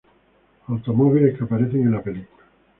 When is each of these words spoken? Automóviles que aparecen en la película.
Automóviles 0.67 1.35
que 1.37 1.43
aparecen 1.43 1.81
en 1.83 1.91
la 1.91 2.01
película. 2.01 2.43